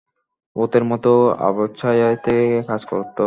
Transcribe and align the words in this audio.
ভূতের 0.55 0.83
মতো 0.83 1.11
আবছায়ায় 1.41 2.17
থেকে 2.23 2.45
কাজ 2.67 2.81
করত। 2.85 3.17